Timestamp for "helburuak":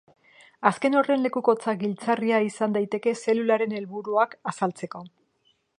3.81-4.37